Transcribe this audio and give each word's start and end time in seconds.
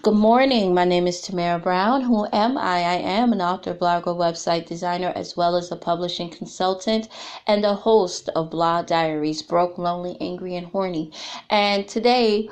Good 0.00 0.14
morning. 0.14 0.74
My 0.74 0.84
name 0.84 1.08
is 1.08 1.20
Tamara 1.20 1.58
Brown. 1.58 2.02
Who 2.02 2.28
am 2.32 2.56
I? 2.56 2.76
I 2.84 2.94
am 2.98 3.32
an 3.32 3.42
author, 3.42 3.74
blogger, 3.74 4.16
website 4.16 4.66
designer, 4.66 5.12
as 5.16 5.36
well 5.36 5.56
as 5.56 5.72
a 5.72 5.76
publishing 5.76 6.30
consultant 6.30 7.08
and 7.48 7.64
a 7.64 7.74
host 7.74 8.28
of 8.36 8.48
Blah 8.48 8.82
Diaries 8.82 9.42
Broke, 9.42 9.76
Lonely, 9.76 10.16
Angry, 10.20 10.54
and 10.54 10.68
Horny. 10.68 11.10
And 11.50 11.88
today, 11.88 12.48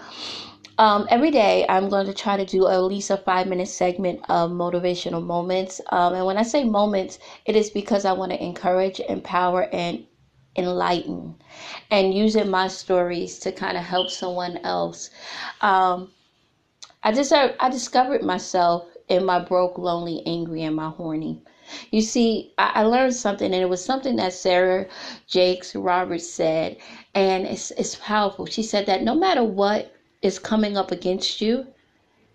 um, 0.79 1.06
every 1.09 1.30
day, 1.30 1.64
I'm 1.69 1.88
going 1.88 2.06
to 2.06 2.12
try 2.12 2.36
to 2.36 2.45
do 2.45 2.66
at 2.66 2.82
least 2.82 3.11
a 3.11 3.16
five 3.16 3.46
minute 3.46 3.68
segment 3.68 4.22
of 4.28 4.50
motivational 4.50 5.24
moments. 5.24 5.80
Um, 5.92 6.14
and 6.14 6.26
when 6.26 6.38
I 6.38 6.42
say 6.42 6.64
moments, 6.64 7.20
it 7.44 7.54
is 7.54 7.70
because 7.70 8.04
I 8.04 8.12
want 8.12 8.32
to 8.32 8.42
encourage, 8.42 8.98
empower, 8.98 9.72
and 9.72 10.04
enlighten 10.56 11.36
and 11.92 12.12
using 12.12 12.50
my 12.50 12.66
stories 12.66 13.38
to 13.40 13.52
kind 13.52 13.76
of 13.76 13.84
help 13.84 14.10
someone 14.10 14.56
else. 14.64 15.10
Um, 15.60 16.10
I 17.07 17.12
just 17.12 17.32
I 17.32 17.68
discovered 17.70 18.24
myself 18.24 18.88
in 19.09 19.24
my 19.24 19.38
broke, 19.38 19.78
lonely, 19.78 20.24
angry, 20.27 20.65
and 20.65 20.74
my 20.74 20.88
horny. 20.88 21.41
You 21.92 22.01
see, 22.01 22.52
I, 22.59 22.73
I 22.74 22.82
learned 22.82 23.15
something, 23.15 23.55
and 23.55 23.62
it 23.62 23.69
was 23.69 23.84
something 23.84 24.16
that 24.16 24.32
Sarah 24.32 24.88
Jakes 25.29 25.77
Roberts 25.77 26.29
said, 26.29 26.79
and 27.15 27.46
it's 27.46 27.70
it's 27.70 27.95
powerful. 27.95 28.46
She 28.46 28.65
said 28.65 28.87
that 28.87 29.05
no 29.05 29.15
matter 29.15 29.45
what 29.45 29.95
is 30.20 30.41
coming 30.41 30.77
up 30.77 30.91
against 30.91 31.41
you, 31.41 31.69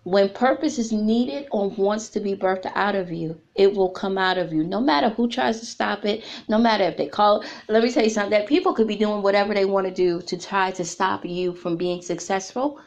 when 0.04 0.30
purpose 0.30 0.78
is 0.78 0.90
needed 0.90 1.48
or 1.50 1.68
wants 1.68 2.08
to 2.08 2.20
be 2.20 2.34
birthed 2.34 2.72
out 2.74 2.94
of 2.94 3.12
you, 3.12 3.38
it 3.54 3.74
will 3.74 3.90
come 3.90 4.16
out 4.16 4.38
of 4.38 4.54
you. 4.54 4.64
No 4.64 4.80
matter 4.80 5.10
who 5.10 5.28
tries 5.28 5.60
to 5.60 5.66
stop 5.66 6.06
it, 6.06 6.24
no 6.48 6.56
matter 6.56 6.84
if 6.84 6.96
they 6.96 7.08
call. 7.08 7.44
Let 7.68 7.82
me 7.82 7.92
tell 7.92 8.04
you 8.04 8.08
something 8.08 8.30
that 8.38 8.48
people 8.48 8.72
could 8.72 8.88
be 8.88 8.96
doing 8.96 9.20
whatever 9.20 9.52
they 9.52 9.66
want 9.66 9.86
to 9.86 9.92
do 9.92 10.22
to 10.22 10.38
try 10.38 10.70
to 10.70 10.84
stop 10.86 11.26
you 11.26 11.52
from 11.54 11.76
being 11.76 12.00
successful 12.00 12.80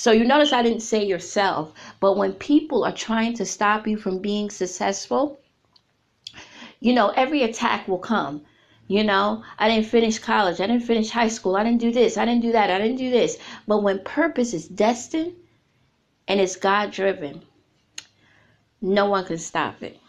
so 0.00 0.12
you 0.12 0.24
notice 0.24 0.50
I 0.50 0.62
didn't 0.62 0.80
say 0.80 1.04
yourself, 1.04 1.74
but 2.00 2.16
when 2.16 2.32
people 2.32 2.84
are 2.84 2.92
trying 2.92 3.34
to 3.34 3.44
stop 3.44 3.86
you 3.86 3.98
from 3.98 4.18
being 4.18 4.48
successful, 4.48 5.38
you 6.80 6.94
know, 6.94 7.10
every 7.10 7.42
attack 7.42 7.86
will 7.86 7.98
come. 7.98 8.40
You 8.88 9.04
know, 9.04 9.44
I 9.58 9.68
didn't 9.68 9.88
finish 9.88 10.18
college. 10.18 10.58
I 10.58 10.66
didn't 10.66 10.86
finish 10.86 11.10
high 11.10 11.28
school. 11.28 11.54
I 11.54 11.64
didn't 11.64 11.82
do 11.82 11.92
this. 11.92 12.16
I 12.16 12.24
didn't 12.24 12.40
do 12.40 12.52
that. 12.52 12.70
I 12.70 12.78
didn't 12.78 12.96
do 12.96 13.10
this. 13.10 13.36
But 13.68 13.82
when 13.82 13.98
purpose 13.98 14.54
is 14.54 14.68
destined 14.68 15.34
and 16.28 16.40
it's 16.40 16.56
God 16.56 16.92
driven, 16.92 17.42
no 18.80 19.04
one 19.04 19.26
can 19.26 19.36
stop 19.36 19.82
it. 19.82 20.00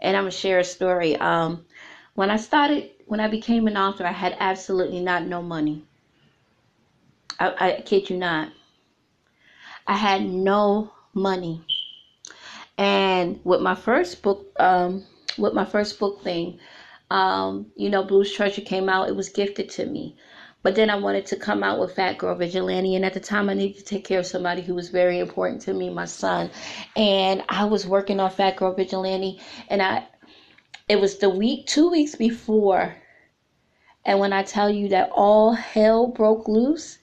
And 0.00 0.16
I'm 0.16 0.22
going 0.22 0.30
to 0.30 0.38
share 0.38 0.58
a 0.58 0.64
story. 0.64 1.16
Um, 1.16 1.66
when 2.14 2.30
I 2.30 2.38
started, 2.38 2.92
when 3.04 3.20
I 3.20 3.28
became 3.28 3.66
an 3.66 3.76
author, 3.76 4.06
I 4.06 4.12
had 4.12 4.38
absolutely 4.40 5.00
not 5.00 5.26
no 5.26 5.42
money. 5.42 5.84
I, 7.38 7.54
I 7.60 7.82
kid 7.82 8.08
you 8.08 8.16
not. 8.16 8.52
I 9.86 9.96
had 9.96 10.22
no 10.22 10.92
money. 11.14 11.64
And 12.78 13.40
with 13.44 13.60
my 13.60 13.74
first 13.74 14.22
book, 14.22 14.46
um, 14.58 15.04
with 15.36 15.52
my 15.52 15.64
first 15.64 15.98
book 15.98 16.22
thing, 16.22 16.58
um, 17.10 17.66
you 17.76 17.90
know, 17.90 18.04
Blues 18.04 18.32
Treasure 18.32 18.62
came 18.62 18.88
out. 18.88 19.08
It 19.08 19.16
was 19.16 19.28
gifted 19.28 19.68
to 19.70 19.86
me. 19.86 20.16
But 20.62 20.74
then 20.74 20.90
I 20.90 20.96
wanted 20.96 21.26
to 21.26 21.36
come 21.36 21.62
out 21.62 21.80
with 21.80 21.94
Fat 21.94 22.18
Girl 22.18 22.34
Vigilante. 22.34 22.94
And 22.94 23.04
at 23.04 23.14
the 23.14 23.20
time, 23.20 23.48
I 23.48 23.54
needed 23.54 23.78
to 23.78 23.84
take 23.84 24.04
care 24.04 24.18
of 24.20 24.26
somebody 24.26 24.62
who 24.62 24.74
was 24.74 24.90
very 24.90 25.18
important 25.18 25.62
to 25.62 25.74
me, 25.74 25.90
my 25.90 26.04
son. 26.04 26.50
And 26.96 27.42
I 27.48 27.64
was 27.64 27.86
working 27.86 28.20
on 28.20 28.30
Fat 28.30 28.56
Girl 28.56 28.74
Vigilante. 28.74 29.40
And 29.68 29.82
I, 29.82 30.06
it 30.88 31.00
was 31.00 31.18
the 31.18 31.30
week, 31.30 31.66
two 31.66 31.90
weeks 31.90 32.14
before. 32.14 32.94
And 34.04 34.18
when 34.18 34.32
I 34.32 34.42
tell 34.42 34.70
you 34.70 34.88
that 34.90 35.10
all 35.14 35.52
hell 35.52 36.06
broke 36.08 36.46
loose, 36.46 36.98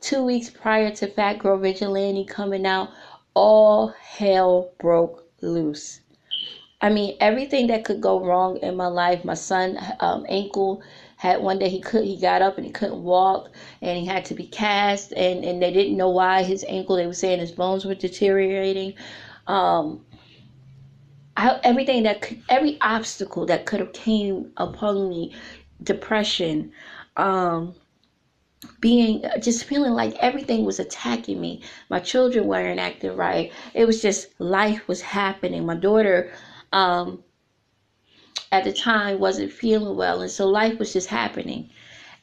two 0.00 0.24
weeks 0.24 0.50
prior 0.50 0.90
to 0.92 1.06
Fat 1.06 1.38
Girl 1.38 1.58
Vigilante 1.58 2.24
coming 2.24 2.66
out, 2.66 2.90
all 3.34 3.88
hell 3.88 4.72
broke 4.78 5.24
loose. 5.40 6.00
I 6.80 6.90
mean, 6.90 7.16
everything 7.20 7.66
that 7.68 7.84
could 7.84 8.00
go 8.00 8.24
wrong 8.24 8.58
in 8.58 8.76
my 8.76 8.86
life. 8.86 9.24
My 9.24 9.34
son 9.34 9.78
um, 10.00 10.24
ankle 10.28 10.82
had 11.16 11.40
one 11.40 11.58
day 11.58 11.68
he 11.68 11.80
could 11.80 12.04
he 12.04 12.16
got 12.16 12.42
up 12.42 12.56
and 12.56 12.64
he 12.64 12.72
couldn't 12.72 13.02
walk 13.02 13.50
and 13.82 13.98
he 13.98 14.06
had 14.06 14.24
to 14.26 14.34
be 14.34 14.46
cast 14.46 15.12
and 15.12 15.44
and 15.44 15.60
they 15.60 15.72
didn't 15.72 15.96
know 15.96 16.10
why 16.10 16.44
his 16.44 16.64
ankle. 16.68 16.96
They 16.96 17.06
were 17.06 17.14
saying 17.14 17.40
his 17.40 17.50
bones 17.50 17.84
were 17.84 17.96
deteriorating. 17.96 18.94
Um, 19.48 20.04
I, 21.36 21.60
everything 21.62 22.04
that 22.04 22.20
could, 22.20 22.42
every 22.48 22.78
obstacle 22.80 23.46
that 23.46 23.66
could 23.66 23.80
have 23.80 23.92
came 23.92 24.52
upon 24.56 25.08
me, 25.08 25.34
depression, 25.82 26.72
um, 27.16 27.74
being 28.80 29.24
just 29.40 29.64
feeling 29.64 29.92
like 29.92 30.16
everything 30.16 30.64
was 30.64 30.80
attacking 30.80 31.40
me. 31.40 31.62
My 31.90 32.00
children 32.00 32.46
weren't 32.46 32.80
acting 32.80 33.16
right. 33.16 33.52
It 33.74 33.86
was 33.86 34.02
just 34.02 34.28
life 34.40 34.88
was 34.88 35.00
happening. 35.00 35.66
My 35.66 35.76
daughter 35.76 36.32
um, 36.72 37.22
at 38.50 38.64
the 38.64 38.72
time 38.72 39.18
wasn't 39.20 39.52
feeling 39.52 39.96
well, 39.96 40.22
and 40.22 40.30
so 40.30 40.48
life 40.48 40.78
was 40.78 40.92
just 40.92 41.08
happening. 41.08 41.70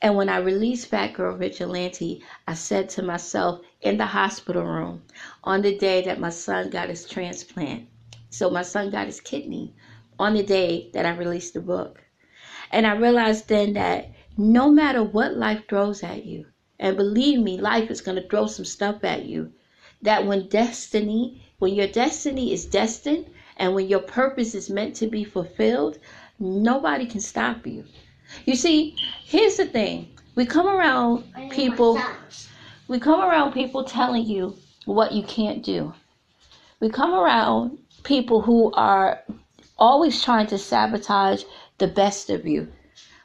And 0.02 0.16
when 0.16 0.30
I 0.30 0.38
released 0.38 0.88
Fat 0.88 1.14
Girl 1.14 1.38
Vigilante, 1.38 2.22
I 2.48 2.54
said 2.54 2.90
to 2.90 3.02
myself 3.02 3.62
in 3.82 3.98
the 3.98 4.06
hospital 4.06 4.64
room 4.64 5.04
on 5.44 5.62
the 5.62 5.78
day 5.78 6.04
that 6.04 6.20
my 6.20 6.30
son 6.30 6.70
got 6.70 6.90
his 6.90 7.08
transplant. 7.08 7.88
So 8.30 8.50
my 8.50 8.62
son 8.62 8.92
got 8.92 9.08
his 9.08 9.22
kidney 9.22 9.74
on 10.20 10.34
the 10.34 10.44
day 10.44 10.90
that 10.94 11.06
I 11.06 11.16
released 11.16 11.54
the 11.54 11.62
book. 11.62 12.04
And 12.72 12.86
I 12.86 12.96
realized 12.96 13.48
then 13.48 13.74
that 13.74 14.10
no 14.38 14.70
matter 14.70 15.04
what 15.04 15.38
life 15.38 15.64
throws 15.68 16.04
at 16.04 16.26
you, 16.26 16.46
and 16.80 16.98
believe 16.98 17.40
me, 17.40 17.58
life 17.60 17.90
is 17.90 18.02
going 18.02 18.22
to 18.22 18.28
throw 18.28 18.48
some 18.48 18.66
stuff 18.66 19.04
at 19.04 19.26
you, 19.26 19.52
that 20.02 20.26
when 20.26 20.50
destiny, 20.50 21.42
when 21.60 21.74
your 21.74 21.88
destiny 21.88 22.52
is 22.54 22.66
destined, 22.66 23.26
and 23.58 23.74
when 23.74 23.88
your 23.88 24.02
purpose 24.02 24.54
is 24.54 24.70
meant 24.70 24.96
to 24.96 25.08
be 25.08 25.24
fulfilled, 25.24 25.98
nobody 26.40 27.06
can 27.06 27.22
stop 27.22 27.66
you. 27.66 27.86
You 28.46 28.56
see, 28.56 28.96
here's 29.24 29.58
the 29.58 29.66
thing. 29.66 30.10
We 30.36 30.46
come 30.46 30.68
around 30.68 31.24
people 31.52 32.02
we 32.88 33.00
come 33.00 33.20
around 33.20 33.54
people 33.54 33.84
telling 33.84 34.26
you 34.26 34.56
what 34.86 35.12
you 35.12 35.24
can't 35.24 35.64
do. 35.64 35.94
We 36.80 36.90
come 36.90 37.14
around 37.14 37.80
people 38.04 38.42
who 38.42 38.72
are 38.74 39.24
always 39.78 40.22
trying 40.24 40.48
to 40.48 40.58
sabotage 40.58 41.44
the 41.80 41.88
best 41.88 42.30
of 42.30 42.46
you. 42.46 42.72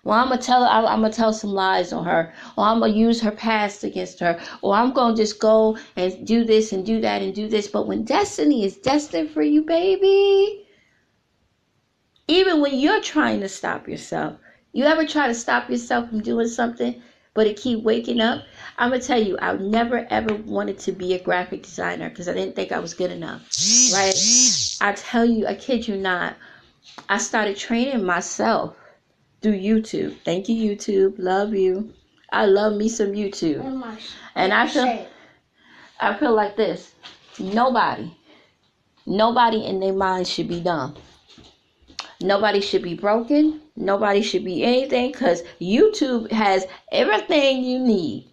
Well, 0.03 0.19
I'm 0.19 0.29
gonna 0.29 0.41
tell 0.41 0.65
her, 0.65 0.71
I'm 0.71 1.03
gonna 1.03 1.13
tell 1.13 1.33
some 1.33 1.51
lies 1.51 1.93
on 1.93 2.05
her, 2.07 2.33
or 2.57 2.65
I'm 2.65 2.81
gonna 2.81 2.95
use 2.95 3.21
her 3.21 3.31
past 3.31 3.85
against 3.85 4.19
her, 4.21 4.41
or 4.63 4.75
I'm 4.75 4.93
gonna 4.93 5.17
just 5.17 5.39
go 5.39 5.77
and 5.95 6.27
do 6.27 6.45
this 6.45 6.73
and 6.73 6.87
do 6.87 7.01
that 7.03 7.21
and 7.21 7.35
do 7.35 7.49
this. 7.49 7.69
But 7.69 7.87
when 7.87 8.05
destiny 8.05 8.65
is 8.65 8.79
destined 8.79 9.31
for 9.31 9.43
you, 9.43 9.63
baby, 9.63 10.67
even 12.29 12.63
when 12.63 12.79
you're 12.79 13.03
trying 13.03 13.41
to 13.41 13.49
stop 13.49 13.89
yourself, 13.89 14.37
you 14.73 14.85
ever 14.85 15.05
try 15.05 15.27
to 15.27 15.35
stop 15.35 15.69
yourself 15.69 16.09
from 16.09 16.23
doing 16.23 16.49
something, 16.49 17.03
but 17.35 17.47
it 17.47 17.59
keep 17.59 17.83
waking 17.83 18.21
up? 18.21 18.45
I'm 18.79 18.91
gonna 18.91 19.03
tell 19.03 19.23
you, 19.23 19.37
I 19.39 19.55
never 19.59 20.07
ever 20.09 20.35
wanted 20.35 20.79
to 20.81 20.93
be 20.93 21.13
a 21.13 21.23
graphic 21.23 21.63
designer 21.63 22.09
because 22.09 22.27
I 22.27 22.33
didn't 22.33 22.57
think 22.57 22.73
I 22.73 22.79
was 22.79 22.95
good 22.95 23.11
enough. 23.11 23.43
Right? 23.93 24.15
I 24.81 24.93
tell 24.93 25.27
you, 25.27 25.47
I 25.47 25.55
kid 25.57 25.87
you 25.87 25.99
not. 25.99 26.37
I 27.11 27.19
started 27.19 27.59
training 27.59 28.03
myself 28.05 28.77
through 29.43 29.59
YouTube. 29.59 30.17
Thank 30.25 30.49
you, 30.49 30.71
YouTube. 30.71 31.15
Love 31.19 31.55
you. 31.55 31.93
I 32.33 32.47
love 32.47 32.75
me 32.75 32.89
some 32.89 33.13
YouTube. 33.13 33.63
And 34.35 34.53
I 34.53 34.69
feel 34.69 35.07
I 36.01 36.15
feel 36.15 36.35
like 36.35 36.57
this. 36.57 36.95
Nobody, 37.39 38.17
nobody 39.07 39.65
in 39.65 39.81
their 39.81 39.93
mind 39.93 40.27
should 40.27 40.49
be 40.49 40.61
dumb. 40.61 40.97
Nobody 42.23 42.61
should 42.61 42.83
be 42.83 42.95
broken. 42.95 43.61
Nobody 43.77 44.21
should 44.21 44.45
be 44.45 44.63
anything 44.63 45.13
because 45.13 45.43
YouTube 45.61 46.31
has 46.31 46.67
everything 46.93 47.65
you 47.65 47.79
need. 47.79 48.31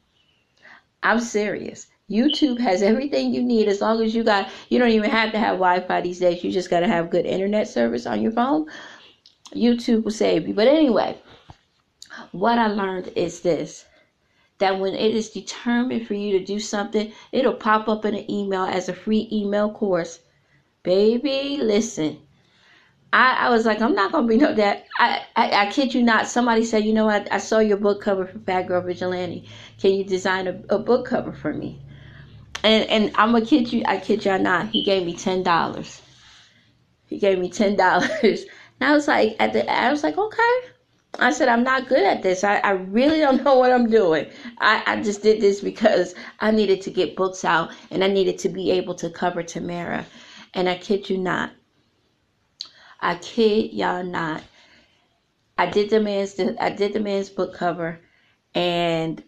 I'm 1.03 1.19
serious. 1.19 1.87
YouTube 2.09 2.59
has 2.59 2.81
everything 2.81 3.33
you 3.33 3.43
need 3.43 3.67
as 3.67 3.81
long 3.81 4.01
as 4.01 4.15
you 4.15 4.23
got, 4.23 4.49
you 4.69 4.79
don't 4.79 4.91
even 4.91 5.09
have 5.09 5.31
to 5.33 5.39
have 5.39 5.55
Wi 5.55 5.81
Fi 5.81 6.01
these 6.01 6.19
days. 6.19 6.43
You 6.43 6.51
just 6.51 6.69
got 6.69 6.79
to 6.81 6.87
have 6.87 7.09
good 7.09 7.25
internet 7.25 7.67
service 7.67 8.05
on 8.05 8.21
your 8.21 8.31
phone. 8.31 8.67
YouTube 9.53 10.03
will 10.03 10.11
save 10.11 10.47
you. 10.47 10.53
But 10.53 10.67
anyway, 10.67 11.17
what 12.31 12.57
I 12.57 12.67
learned 12.67 13.11
is 13.15 13.41
this 13.41 13.85
that 14.59 14.79
when 14.79 14.93
it 14.93 15.13
is 15.13 15.29
determined 15.29 16.07
for 16.07 16.15
you 16.15 16.37
to 16.39 16.43
do 16.43 16.59
something, 16.59 17.11
it'll 17.31 17.53
pop 17.53 17.87
up 17.87 18.05
in 18.05 18.15
an 18.15 18.29
email 18.31 18.63
as 18.63 18.89
a 18.89 18.93
free 18.93 19.27
email 19.31 19.71
course. 19.71 20.19
Baby, 20.83 21.59
listen. 21.61 22.19
I, 23.13 23.47
I 23.47 23.49
was 23.49 23.65
like, 23.65 23.81
I'm 23.81 23.95
not 23.95 24.11
gonna 24.11 24.27
be 24.27 24.37
no 24.37 24.53
that. 24.53 24.85
I, 24.99 25.23
I, 25.35 25.67
I 25.67 25.71
kid 25.71 25.93
you 25.93 26.03
not. 26.03 26.27
Somebody 26.27 26.63
said, 26.63 26.83
you 26.83 26.93
know, 26.93 27.09
I, 27.09 27.25
I 27.31 27.37
saw 27.37 27.59
your 27.59 27.77
book 27.77 28.01
cover 28.01 28.25
for 28.25 28.39
Fat 28.39 28.63
Girl 28.67 28.81
Vigilante. 28.81 29.47
Can 29.79 29.93
you 29.93 30.03
design 30.03 30.47
a, 30.47 30.75
a 30.75 30.79
book 30.79 31.05
cover 31.05 31.31
for 31.31 31.53
me? 31.53 31.79
And 32.63 32.89
and 32.89 33.11
I'm 33.15 33.31
gonna 33.31 33.45
kid 33.45 33.71
you. 33.71 33.83
I 33.85 33.97
kid 33.97 34.25
you 34.25 34.37
not. 34.39 34.69
He 34.69 34.83
gave 34.83 35.05
me 35.05 35.15
ten 35.15 35.43
dollars. 35.43 36.01
He 37.05 37.17
gave 37.17 37.39
me 37.39 37.49
ten 37.49 37.75
dollars 37.75 38.45
And 38.79 38.89
I 38.89 38.93
was 38.93 39.07
like, 39.07 39.35
at 39.39 39.53
the, 39.53 39.69
I 39.71 39.89
was 39.89 40.03
like, 40.03 40.17
okay, 40.17 40.59
I 41.19 41.31
said, 41.31 41.47
I'm 41.47 41.63
not 41.63 41.87
good 41.87 42.03
at 42.03 42.21
this. 42.21 42.43
I, 42.43 42.57
I 42.57 42.71
really 42.71 43.19
don't 43.19 43.43
know 43.45 43.57
what 43.57 43.71
I'm 43.71 43.89
doing. 43.89 44.27
I, 44.59 44.83
I 44.85 45.01
just 45.01 45.21
did 45.21 45.41
this 45.41 45.61
because 45.61 46.15
I 46.39 46.51
needed 46.51 46.81
to 46.81 46.91
get 46.91 47.15
books 47.15 47.43
out 47.43 47.71
and 47.91 48.03
I 48.03 48.07
needed 48.07 48.37
to 48.39 48.49
be 48.49 48.71
able 48.71 48.95
to 48.95 49.09
cover 49.09 49.43
Tamara. 49.43 50.05
And 50.53 50.69
I 50.69 50.75
kid 50.77 51.09
you 51.09 51.17
not. 51.17 51.51
I 52.99 53.15
kid 53.15 53.73
y'all 53.73 54.03
not. 54.03 54.43
I 55.57 55.65
did 55.67 55.89
the 55.89 55.99
man's 55.99 56.39
I 56.59 56.69
did 56.69 56.93
the 56.93 56.99
man's 56.99 57.29
book 57.29 57.53
cover 57.53 57.99
and 58.53 59.23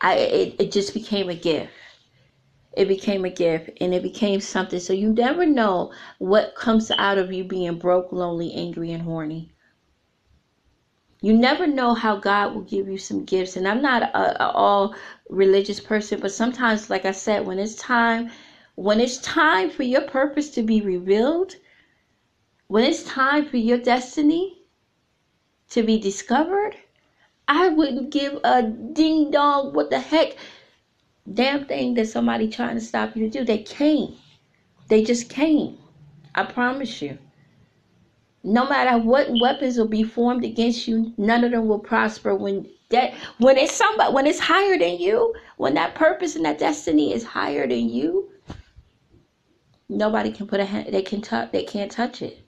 I 0.00 0.14
it, 0.16 0.56
it 0.58 0.72
just 0.72 0.94
became 0.94 1.28
a 1.28 1.34
gift. 1.34 1.72
It 2.72 2.86
became 2.86 3.24
a 3.24 3.30
gift 3.30 3.70
and 3.80 3.92
it 3.92 4.02
became 4.02 4.40
something. 4.40 4.78
So 4.78 4.92
you 4.92 5.12
never 5.12 5.44
know 5.44 5.92
what 6.18 6.54
comes 6.54 6.90
out 6.92 7.18
of 7.18 7.32
you 7.32 7.44
being 7.44 7.78
broke, 7.78 8.12
lonely, 8.12 8.52
angry, 8.54 8.92
and 8.92 9.02
horny. 9.02 9.52
You 11.20 11.34
never 11.34 11.66
know 11.66 11.94
how 11.94 12.16
God 12.16 12.54
will 12.54 12.62
give 12.62 12.88
you 12.88 12.96
some 12.96 13.24
gifts. 13.24 13.56
And 13.56 13.68
I'm 13.68 13.82
not 13.82 14.02
a, 14.02 14.44
a 14.44 14.50
all 14.52 14.94
religious 15.28 15.80
person, 15.80 16.20
but 16.20 16.32
sometimes, 16.32 16.88
like 16.88 17.04
I 17.04 17.10
said, 17.10 17.44
when 17.44 17.58
it's 17.58 17.74
time, 17.74 18.30
when 18.76 19.00
it's 19.00 19.18
time 19.18 19.68
for 19.68 19.82
your 19.82 20.02
purpose 20.02 20.50
to 20.50 20.62
be 20.62 20.80
revealed, 20.80 21.56
when 22.68 22.84
it's 22.84 23.02
time 23.02 23.46
for 23.46 23.56
your 23.58 23.78
destiny 23.78 24.62
to 25.70 25.82
be 25.82 25.98
discovered, 25.98 26.76
I 27.48 27.68
wouldn't 27.68 28.10
give 28.10 28.38
a 28.44 28.62
ding 28.62 29.32
dong 29.32 29.74
what 29.74 29.90
the 29.90 29.98
heck 29.98 30.36
damn 31.34 31.64
thing 31.66 31.94
that 31.94 32.08
somebody 32.08 32.48
trying 32.48 32.74
to 32.74 32.80
stop 32.80 33.16
you 33.16 33.28
to 33.28 33.38
do. 33.38 33.44
They 33.44 33.62
came. 33.62 34.16
They 34.88 35.04
just 35.04 35.28
came. 35.28 35.78
I 36.34 36.44
promise 36.44 37.00
you. 37.02 37.18
No 38.42 38.68
matter 38.68 38.98
what 38.98 39.28
weapons 39.40 39.76
will 39.76 39.88
be 39.88 40.02
formed 40.02 40.44
against 40.44 40.88
you, 40.88 41.12
none 41.18 41.44
of 41.44 41.50
them 41.50 41.68
will 41.68 41.78
prosper 41.78 42.34
when 42.34 42.66
that 42.88 43.14
when 43.38 43.56
it's 43.56 43.72
somebody 43.72 44.12
when 44.12 44.26
it's 44.26 44.38
higher 44.40 44.78
than 44.78 44.98
you, 44.98 45.34
when 45.58 45.74
that 45.74 45.94
purpose 45.94 46.36
and 46.36 46.44
that 46.44 46.58
destiny 46.58 47.12
is 47.12 47.22
higher 47.22 47.66
than 47.68 47.88
you, 47.88 48.30
nobody 49.88 50.32
can 50.32 50.46
put 50.46 50.60
a 50.60 50.64
hand 50.64 50.92
they 50.92 51.02
can 51.02 51.20
touch 51.20 51.52
they 51.52 51.64
can't 51.64 51.92
touch 51.92 52.22
it. 52.22 52.42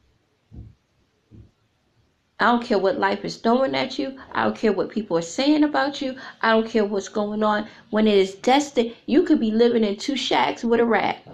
I 2.42 2.46
don't 2.46 2.64
care 2.64 2.78
what 2.78 2.98
life 2.98 3.24
is 3.24 3.36
throwing 3.36 3.76
at 3.76 4.00
you. 4.00 4.18
I 4.32 4.42
don't 4.42 4.56
care 4.56 4.72
what 4.72 4.90
people 4.90 5.16
are 5.16 5.22
saying 5.22 5.62
about 5.62 6.02
you. 6.02 6.16
I 6.40 6.50
don't 6.50 6.68
care 6.68 6.84
what's 6.84 7.08
going 7.08 7.44
on. 7.44 7.68
When 7.90 8.08
it 8.08 8.18
is 8.18 8.34
destined, 8.34 8.96
you 9.06 9.22
could 9.22 9.38
be 9.38 9.52
living 9.52 9.84
in 9.84 9.96
two 9.96 10.16
shacks 10.16 10.64
with 10.64 10.80
a 10.80 10.84
rat. 10.84 11.24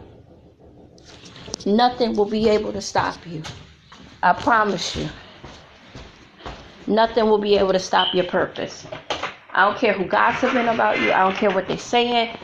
Nothing 1.65 2.15
will 2.15 2.27
be 2.27 2.51
able 2.51 2.75
to 2.75 2.83
stop 2.83 3.27
you. 3.27 3.43
I 4.23 4.35
promise 4.35 4.97
you. 4.97 5.09
Nothing 6.87 7.25
will 7.31 7.39
be 7.39 7.57
able 7.57 7.73
to 7.73 7.81
stop 7.81 8.15
your 8.15 8.27
purpose. 8.27 8.87
I 9.55 9.65
don't 9.65 9.79
care 9.79 9.95
who 9.95 10.05
gossiping 10.05 10.69
about 10.69 11.01
you. 11.01 11.11
I 11.11 11.21
don't 11.21 11.37
care 11.37 11.51
what 11.51 11.69
they're 11.69 11.79
saying. 11.79 12.37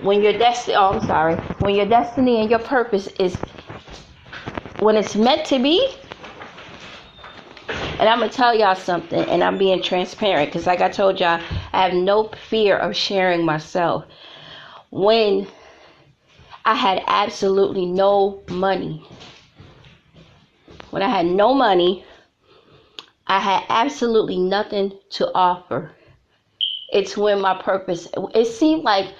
When 0.00 0.22
your 0.22 0.38
destiny, 0.38 0.76
oh, 0.76 0.92
I'm 0.92 1.06
sorry. 1.08 1.34
When 1.58 1.74
your 1.74 1.86
destiny 1.86 2.40
and 2.40 2.48
your 2.48 2.60
purpose 2.60 3.08
is, 3.18 3.34
when 4.78 4.94
it's 4.94 5.16
meant 5.16 5.44
to 5.46 5.58
be, 5.58 5.96
and 7.98 8.08
I'm 8.08 8.18
gonna 8.18 8.30
tell 8.30 8.54
y'all 8.54 8.74
something, 8.74 9.20
and 9.28 9.42
I'm 9.42 9.56
being 9.56 9.82
transparent 9.82 10.50
because, 10.50 10.66
like 10.66 10.80
I 10.80 10.88
told 10.88 11.18
y'all, 11.18 11.40
I 11.72 11.82
have 11.82 11.94
no 11.94 12.30
fear 12.48 12.76
of 12.76 12.94
sharing 12.94 13.44
myself. 13.44 14.04
When 14.90 15.46
I 16.64 16.74
had 16.74 17.02
absolutely 17.06 17.86
no 17.86 18.42
money, 18.50 19.06
when 20.90 21.02
I 21.02 21.08
had 21.08 21.26
no 21.26 21.54
money, 21.54 22.04
I 23.26 23.40
had 23.40 23.64
absolutely 23.68 24.38
nothing 24.38 24.92
to 25.10 25.32
offer. 25.34 25.90
It's 26.92 27.16
when 27.16 27.40
my 27.40 27.60
purpose, 27.60 28.08
it 28.34 28.46
seemed 28.46 28.84
like 28.84 29.12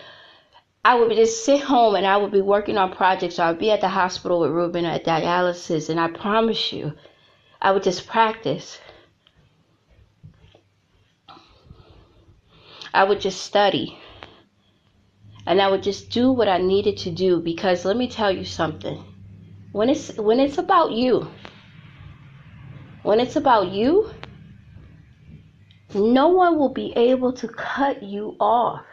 I 0.85 0.95
would 0.95 1.11
just 1.17 1.45
sit 1.45 1.61
home 1.61 1.97
and 1.97 2.07
I 2.07 2.17
would 2.17 2.31
be 2.31 2.41
working 2.41 2.79
on 2.79 2.95
projects. 2.95 3.39
Or 3.39 3.43
I'd 3.43 3.59
be 3.59 3.73
at 3.73 3.81
the 3.81 3.89
hospital 3.89 4.41
with 4.41 4.53
Ruben 4.53 4.85
at 4.85 5.05
dialysis, 5.05 5.89
and 5.89 5.99
I 5.99 6.09
promise 6.09 6.73
you, 6.73 6.93
I 7.67 7.73
would 7.73 7.83
just 7.83 8.07
practice. 8.07 8.79
I 12.95 13.03
would 13.03 13.21
just 13.21 13.41
study. 13.41 13.99
And 15.49 15.61
I 15.61 15.69
would 15.69 15.83
just 15.83 16.11
do 16.11 16.31
what 16.31 16.49
I 16.49 16.59
needed 16.59 16.97
to 16.99 17.11
do 17.11 17.41
because 17.41 17.85
let 17.85 17.97
me 17.97 18.07
tell 18.07 18.31
you 18.31 18.45
something. 18.45 19.03
When 19.73 19.91
it's 19.91 20.17
when 20.17 20.39
it's 20.39 20.59
about 20.59 20.93
you, 20.93 21.29
when 23.03 23.19
it's 23.19 23.35
about 23.35 23.73
you, 23.73 24.11
no 25.93 26.29
one 26.29 26.61
will 26.61 26.73
be 26.73 26.93
able 26.95 27.33
to 27.33 27.49
cut 27.49 28.01
you 28.01 28.37
off. 28.39 28.85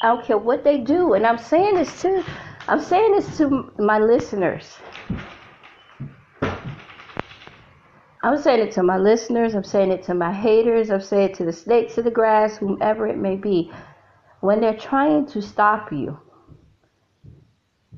I 0.00 0.14
don't 0.14 0.24
care 0.24 0.38
what 0.38 0.62
they 0.62 0.78
do. 0.78 1.14
And 1.14 1.26
I'm 1.26 1.38
saying 1.38 1.74
this 1.74 2.02
to 2.02 2.24
I'm 2.68 2.80
saying 2.80 3.16
this 3.16 3.36
to 3.38 3.72
my 3.80 3.98
listeners. 3.98 4.78
I'm 8.24 8.40
saying 8.40 8.66
it 8.66 8.72
to 8.72 8.82
my 8.82 8.96
listeners, 8.96 9.54
I'm 9.54 9.64
saying 9.64 9.90
it 9.90 10.02
to 10.04 10.14
my 10.14 10.32
haters, 10.32 10.90
I'm 10.90 11.02
saying 11.02 11.32
it 11.32 11.34
to 11.34 11.44
the 11.44 11.52
snakes 11.52 11.98
of 11.98 12.04
the 12.04 12.10
grass, 12.10 12.56
whomever 12.56 13.06
it 13.06 13.18
may 13.18 13.36
be. 13.36 13.70
When 14.40 14.62
they're 14.62 14.78
trying 14.78 15.26
to 15.26 15.42
stop 15.42 15.92
you, 15.92 16.18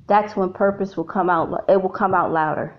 that's 0.08 0.34
when 0.34 0.52
purpose 0.52 0.96
will 0.96 1.04
come 1.04 1.30
out 1.30 1.64
it 1.68 1.80
will 1.80 1.90
come 1.90 2.12
out 2.12 2.32
louder. 2.32 2.74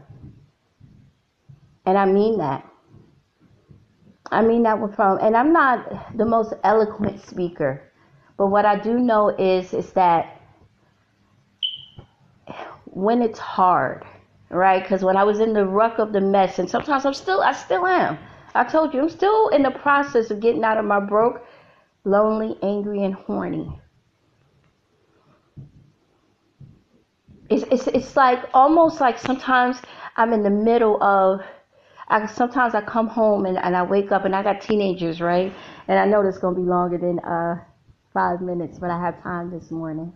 And 1.85 1.97
I 1.97 2.05
mean 2.05 2.37
that. 2.39 2.69
I 4.29 4.41
mean 4.41 4.63
that 4.63 4.81
with 4.81 4.97
from 4.97 5.19
and 5.19 5.37
I'm 5.37 5.53
not 5.53 6.17
the 6.17 6.25
most 6.25 6.53
eloquent 6.65 7.21
speaker, 7.21 7.81
but 8.35 8.47
what 8.47 8.65
I 8.65 8.77
do 8.77 8.99
know 8.99 9.29
is 9.29 9.73
is 9.73 9.93
that 9.93 10.41
when 12.83 13.21
it's 13.21 13.39
hard, 13.39 14.03
right? 14.49 14.81
Because 14.81 15.03
when 15.03 15.17
I 15.17 15.23
was 15.23 15.39
in 15.39 15.53
the 15.53 15.65
ruck 15.65 15.99
of 15.99 16.13
the 16.13 16.21
mess, 16.21 16.59
and 16.59 16.69
sometimes 16.69 17.05
I'm 17.05 17.13
still, 17.13 17.41
I 17.41 17.53
still 17.53 17.85
am. 17.85 18.17
I 18.55 18.63
told 18.63 18.93
you, 18.93 19.01
I'm 19.01 19.09
still 19.09 19.49
in 19.49 19.63
the 19.63 19.71
process 19.71 20.31
of 20.31 20.39
getting 20.39 20.63
out 20.63 20.77
of 20.77 20.85
my 20.85 20.99
broke, 20.99 21.45
lonely, 22.03 22.57
angry, 22.63 23.03
and 23.03 23.13
horny. 23.13 23.79
It's, 27.49 27.63
it's, 27.71 27.87
it's 27.87 28.15
like 28.15 28.43
almost 28.53 28.99
like 28.99 29.17
sometimes 29.17 29.81
I'm 30.17 30.33
in 30.33 30.43
the 30.43 30.49
middle 30.49 31.01
of 31.01 31.41
I 32.09 32.25
sometimes 32.25 32.73
I 32.73 32.81
come 32.81 33.07
home 33.07 33.45
and, 33.45 33.57
and 33.57 33.75
I 33.75 33.83
wake 33.83 34.11
up 34.11 34.25
and 34.25 34.35
I 34.35 34.41
got 34.41 34.61
teenagers, 34.61 35.19
right? 35.19 35.51
And 35.87 35.99
I 35.99 36.05
know 36.05 36.23
this 36.23 36.35
is 36.35 36.41
gonna 36.41 36.55
be 36.55 36.61
longer 36.61 36.97
than 36.97 37.19
uh, 37.19 37.63
five 38.13 38.41
minutes, 38.41 38.79
but 38.79 38.89
I 38.89 38.99
have 38.99 39.21
time 39.21 39.51
this 39.51 39.71
morning. 39.71 40.13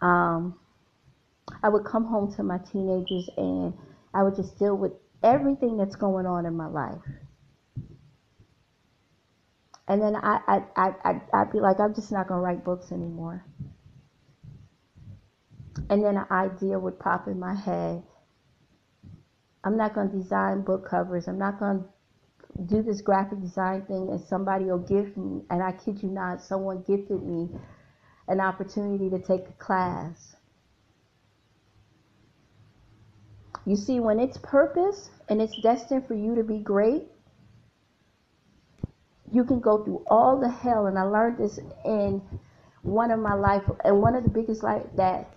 Um, 0.00 0.58
I 1.62 1.68
would 1.68 1.84
come 1.84 2.04
home 2.04 2.34
to 2.36 2.42
my 2.42 2.58
teenagers 2.58 3.28
and 3.36 3.74
I 4.14 4.22
would 4.22 4.36
just 4.36 4.58
deal 4.58 4.76
with 4.76 4.92
everything 5.22 5.76
that's 5.76 5.96
going 5.96 6.26
on 6.26 6.46
in 6.46 6.56
my 6.56 6.66
life. 6.66 7.02
And 9.88 10.02
then 10.02 10.16
I, 10.16 10.40
I, 10.76 10.94
I, 11.04 11.20
I'd 11.32 11.52
be 11.52 11.60
like, 11.60 11.78
I'm 11.78 11.94
just 11.94 12.10
not 12.10 12.26
going 12.26 12.38
to 12.38 12.44
write 12.44 12.64
books 12.64 12.90
anymore. 12.90 13.44
And 15.88 16.02
then 16.02 16.16
an 16.16 16.26
idea 16.30 16.78
would 16.78 16.98
pop 16.98 17.28
in 17.28 17.38
my 17.38 17.54
head 17.54 18.02
I'm 19.66 19.76
not 19.76 19.94
going 19.96 20.08
to 20.10 20.16
design 20.16 20.60
book 20.60 20.88
covers. 20.88 21.26
I'm 21.26 21.40
not 21.40 21.58
going 21.58 21.82
to 21.82 22.62
do 22.66 22.82
this 22.82 23.00
graphic 23.00 23.40
design 23.40 23.82
thing 23.82 24.10
and 24.10 24.20
somebody 24.20 24.66
will 24.66 24.78
give 24.78 25.16
me, 25.16 25.42
and 25.50 25.60
I 25.60 25.72
kid 25.72 26.04
you 26.04 26.08
not, 26.08 26.40
someone 26.40 26.84
gifted 26.86 27.20
me 27.20 27.48
an 28.28 28.40
opportunity 28.40 29.10
to 29.10 29.18
take 29.18 29.48
a 29.48 29.52
class. 29.54 30.36
You 33.66 33.74
see, 33.74 33.98
when 33.98 34.20
it's 34.20 34.38
purpose 34.38 35.10
and 35.28 35.42
it's 35.42 35.60
destined 35.60 36.06
for 36.06 36.14
you 36.14 36.36
to 36.36 36.44
be 36.44 36.58
great, 36.58 37.02
you 39.30 39.44
can 39.44 39.58
go 39.58 39.84
through 39.84 40.04
all 40.08 40.38
the 40.38 40.48
hell. 40.48 40.86
And 40.86 40.96
I 40.96 41.02
learned 41.02 41.38
this 41.38 41.58
in 41.84 42.22
one 42.82 43.10
of 43.10 43.18
my 43.18 43.34
life, 43.34 43.64
and 43.84 44.00
one 44.00 44.14
of 44.14 44.22
the 44.22 44.30
biggest 44.30 44.62
life 44.62 44.84
that 44.94 45.28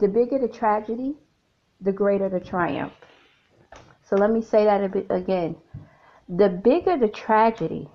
the 0.00 0.08
bigger 0.08 0.40
the 0.40 0.48
tragedy, 0.48 1.14
the 1.80 1.92
greater 1.92 2.28
the 2.28 2.40
triumph. 2.40 2.92
So 4.02 4.16
let 4.16 4.30
me 4.30 4.42
say 4.42 4.64
that 4.64 4.82
a 4.82 4.88
bit 4.88 5.06
again. 5.10 5.56
The 6.28 6.48
bigger 6.48 6.96
the 6.96 7.08
tragedy, 7.08 7.88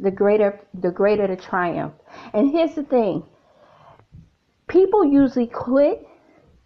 the 0.00 0.10
greater 0.10 0.60
the 0.74 0.90
greater 0.90 1.28
the 1.28 1.36
triumph. 1.36 1.94
And 2.34 2.50
here's 2.50 2.74
the 2.74 2.82
thing. 2.82 3.22
People 4.66 5.04
usually 5.04 5.46
quit 5.46 6.04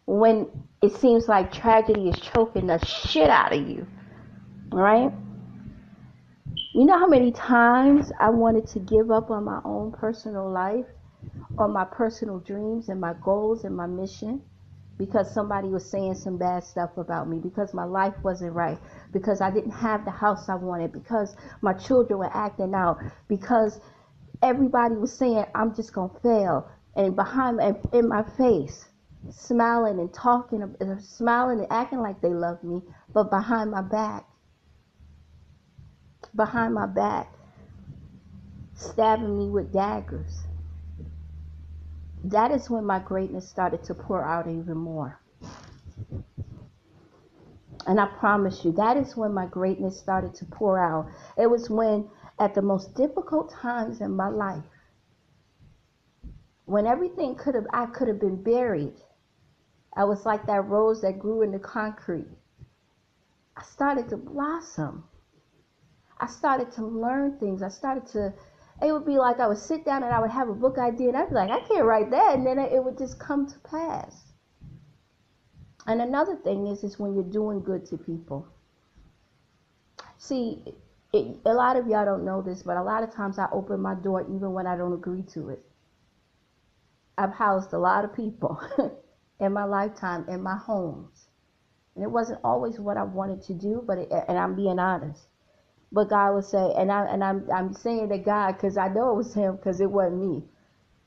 when 0.06 0.48
it 0.84 0.92
seems 0.92 1.28
like 1.28 1.52
tragedy 1.52 2.08
is 2.08 2.18
choking 2.20 2.66
the 2.66 2.78
shit 2.84 3.30
out 3.30 3.54
of 3.54 3.68
you. 3.68 3.86
Right? 4.70 5.10
You 6.74 6.84
know 6.84 6.98
how 6.98 7.06
many 7.06 7.32
times 7.32 8.12
I 8.20 8.30
wanted 8.30 8.66
to 8.68 8.80
give 8.80 9.10
up 9.10 9.30
on 9.30 9.44
my 9.44 9.60
own 9.64 9.92
personal 9.92 10.50
life, 10.50 10.86
on 11.58 11.72
my 11.72 11.84
personal 11.84 12.38
dreams 12.40 12.88
and 12.88 13.00
my 13.00 13.14
goals 13.22 13.64
and 13.64 13.76
my 13.76 13.86
mission? 13.86 14.42
because 14.96 15.32
somebody 15.32 15.68
was 15.68 15.84
saying 15.84 16.14
some 16.14 16.36
bad 16.36 16.62
stuff 16.62 16.96
about 16.96 17.28
me, 17.28 17.38
because 17.38 17.74
my 17.74 17.84
life 17.84 18.14
wasn't 18.22 18.52
right, 18.52 18.78
because 19.12 19.40
I 19.40 19.50
didn't 19.50 19.72
have 19.72 20.04
the 20.04 20.10
house 20.10 20.48
I 20.48 20.54
wanted, 20.54 20.92
because 20.92 21.34
my 21.62 21.72
children 21.72 22.18
were 22.20 22.30
acting 22.32 22.74
out, 22.74 22.98
because 23.26 23.80
everybody 24.42 24.94
was 24.94 25.12
saying 25.12 25.46
I'm 25.54 25.74
just 25.74 25.92
gonna 25.92 26.12
fail, 26.22 26.68
and 26.94 27.16
behind 27.16 27.60
and 27.60 27.76
in 27.92 28.08
my 28.08 28.22
face, 28.36 28.86
smiling 29.30 29.98
and 29.98 30.12
talking, 30.12 30.62
uh, 30.62 30.98
smiling 31.00 31.60
and 31.60 31.68
acting 31.70 32.00
like 32.00 32.20
they 32.20 32.28
love 32.28 32.62
me, 32.62 32.82
but 33.12 33.30
behind 33.30 33.70
my 33.70 33.82
back, 33.82 34.24
behind 36.34 36.74
my 36.74 36.86
back, 36.86 37.32
stabbing 38.74 39.38
me 39.38 39.48
with 39.50 39.72
daggers. 39.72 40.42
That 42.24 42.50
is 42.50 42.70
when 42.70 42.84
my 42.84 42.98
greatness 42.98 43.48
started 43.48 43.84
to 43.84 43.94
pour 43.94 44.24
out 44.24 44.48
even 44.48 44.76
more. 44.76 45.20
And 47.86 48.00
I 48.00 48.06
promise 48.06 48.64
you, 48.64 48.72
that 48.72 48.96
is 48.96 49.16
when 49.16 49.34
my 49.34 49.46
greatness 49.46 49.98
started 49.98 50.34
to 50.36 50.46
pour 50.46 50.78
out. 50.78 51.06
It 51.36 51.50
was 51.50 51.68
when, 51.68 52.08
at 52.38 52.54
the 52.54 52.62
most 52.62 52.94
difficult 52.94 53.52
times 53.52 54.00
in 54.00 54.16
my 54.16 54.28
life, 54.28 54.64
when 56.64 56.86
everything 56.86 57.34
could 57.34 57.54
have, 57.54 57.66
I 57.72 57.86
could 57.86 58.08
have 58.08 58.18
been 58.18 58.42
buried. 58.42 58.94
I 59.96 60.04
was 60.04 60.26
like 60.26 60.46
that 60.46 60.66
rose 60.66 61.00
that 61.02 61.18
grew 61.18 61.42
in 61.42 61.52
the 61.52 61.58
concrete. 61.58 62.26
I 63.56 63.62
started 63.62 64.08
to 64.08 64.16
blossom. 64.16 65.04
I 66.18 66.26
started 66.26 66.72
to 66.72 66.86
learn 66.86 67.38
things. 67.38 67.62
I 67.62 67.68
started 67.68 68.06
to, 68.08 68.32
it 68.82 68.92
would 68.92 69.06
be 69.06 69.18
like 69.18 69.38
I 69.38 69.46
would 69.46 69.58
sit 69.58 69.84
down 69.84 70.02
and 70.02 70.12
I 70.12 70.20
would 70.20 70.30
have 70.30 70.48
a 70.48 70.54
book 70.54 70.78
idea 70.78 71.08
and 71.08 71.16
I'd 71.16 71.28
be 71.28 71.34
like, 71.34 71.50
I 71.50 71.60
can't 71.60 71.84
write 71.84 72.10
that. 72.10 72.34
And 72.34 72.46
then 72.46 72.58
it 72.58 72.82
would 72.82 72.98
just 72.98 73.18
come 73.18 73.46
to 73.46 73.58
pass. 73.60 74.32
And 75.86 76.00
another 76.00 76.36
thing 76.36 76.66
is, 76.66 76.82
is 76.82 76.98
when 76.98 77.14
you're 77.14 77.22
doing 77.22 77.62
good 77.62 77.86
to 77.86 77.98
people. 77.98 78.48
See, 80.16 80.64
it, 81.12 81.36
a 81.44 81.52
lot 81.52 81.76
of 81.76 81.86
y'all 81.86 82.04
don't 82.04 82.24
know 82.24 82.42
this, 82.42 82.62
but 82.62 82.76
a 82.76 82.82
lot 82.82 83.02
of 83.02 83.14
times 83.14 83.38
I 83.38 83.46
open 83.52 83.80
my 83.80 83.94
door 83.94 84.22
even 84.22 84.52
when 84.52 84.66
I 84.66 84.76
don't 84.76 84.94
agree 84.94 85.22
to 85.34 85.50
it. 85.50 85.64
I've 87.16 87.32
housed 87.32 87.72
a 87.72 87.78
lot 87.78 88.04
of 88.04 88.16
people 88.16 88.60
in 89.40 89.52
my 89.52 89.64
lifetime 89.64 90.24
in 90.28 90.42
my 90.42 90.56
homes. 90.56 91.28
And 91.94 92.04
it 92.04 92.10
wasn't 92.10 92.40
always 92.42 92.78
what 92.78 92.96
I 92.96 93.04
wanted 93.04 93.42
to 93.42 93.54
do, 93.54 93.82
but 93.86 93.98
it, 93.98 94.08
and 94.28 94.38
I'm 94.38 94.56
being 94.56 94.78
honest. 94.78 95.26
But 95.92 96.08
God 96.10 96.34
would 96.34 96.44
say, 96.44 96.72
and 96.76 96.90
I 96.90 97.06
and 97.06 97.22
I'm 97.22 97.48
I'm 97.54 97.72
saying 97.72 98.08
that 98.08 98.24
God 98.24 98.52
because 98.52 98.76
I 98.76 98.88
know 98.88 99.12
it 99.12 99.16
was 99.16 99.34
Him 99.34 99.56
because 99.56 99.80
it 99.80 99.90
wasn't 99.90 100.20
me. 100.20 100.44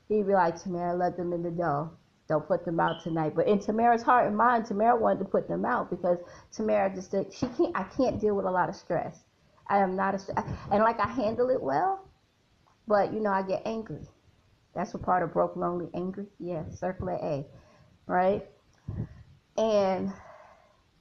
He'd 0.08 0.26
be 0.26 0.32
like, 0.32 0.60
Tamara, 0.62 0.96
let 0.96 1.16
them 1.16 1.32
in 1.34 1.42
the 1.42 1.50
door. 1.50 1.92
Don't 2.28 2.46
put 2.46 2.64
them 2.64 2.80
out 2.80 3.02
tonight. 3.02 3.34
But 3.34 3.48
in 3.48 3.58
Tamara's 3.58 4.02
heart 4.02 4.26
and 4.26 4.36
mind, 4.36 4.66
Tamara 4.66 4.96
wanted 4.96 5.20
to 5.20 5.24
put 5.26 5.48
them 5.48 5.64
out 5.64 5.90
because 5.90 6.18
Tamara 6.52 6.94
just 6.94 7.10
did, 7.10 7.32
she 7.32 7.46
can't. 7.48 7.76
I 7.76 7.84
can't 7.84 8.20
deal 8.20 8.34
with 8.34 8.46
a 8.46 8.50
lot 8.50 8.68
of 8.68 8.74
stress. 8.74 9.24
I 9.66 9.78
am 9.78 9.96
not 9.96 10.14
a 10.14 10.44
and 10.72 10.82
like 10.82 11.00
I 11.00 11.08
handle 11.08 11.50
it 11.50 11.62
well, 11.62 12.08
but 12.86 13.12
you 13.12 13.20
know 13.20 13.30
I 13.30 13.42
get 13.42 13.62
angry. 13.66 14.06
That's 14.74 14.94
what 14.94 15.02
part 15.02 15.22
of 15.22 15.32
broke, 15.32 15.56
lonely, 15.56 15.88
angry. 15.94 16.26
Yeah, 16.38 16.62
circle 16.70 17.10
A, 17.10 17.44
right? 18.08 18.44
And 19.56 20.12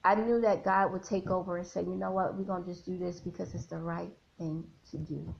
I 0.03 0.15
knew 0.15 0.41
that 0.41 0.63
God 0.63 0.91
would 0.91 1.03
take 1.03 1.29
over 1.29 1.57
and 1.57 1.65
say, 1.65 1.81
you 1.81 1.95
know 1.95 2.11
what, 2.11 2.35
we're 2.35 2.43
going 2.43 2.63
to 2.63 2.69
just 2.69 2.85
do 2.85 2.97
this 2.97 3.19
because 3.19 3.53
it's 3.55 3.65
the 3.65 3.77
right 3.77 4.11
thing 4.37 4.65
to 4.91 4.97
do. 4.97 5.33